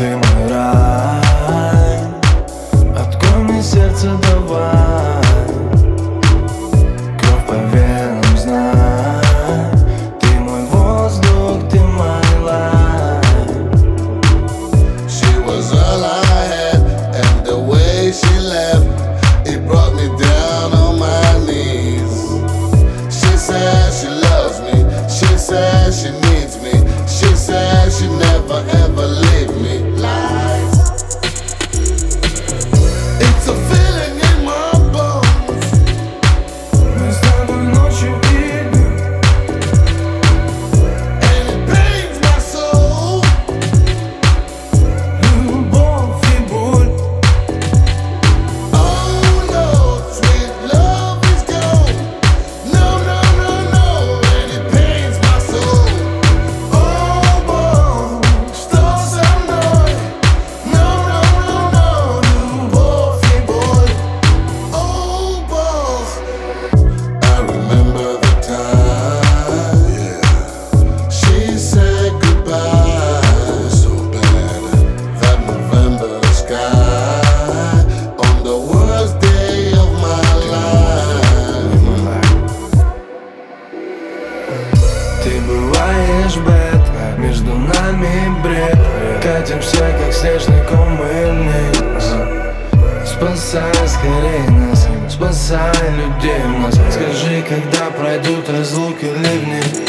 everything. 0.00 0.33
Ты 85.22 85.40
бываешь 85.40 86.36
бед, 86.36 87.18
между 87.18 87.52
нами 87.52 88.42
бред. 88.42 88.78
Катимся, 89.22 89.78
как 89.98 90.12
снежный 90.12 90.62
ком 90.68 90.94
и 90.94 91.30
вниз. 91.30 92.12
Спасай 93.06 93.72
скорее 93.86 94.50
нас, 94.50 94.88
спасай 95.08 95.72
людей 95.96 96.44
нас. 96.58 96.74
Скажи, 96.74 97.42
когда 97.48 97.90
пройдут 97.90 98.48
разлуки 98.50 99.04
ливни. 99.04 99.83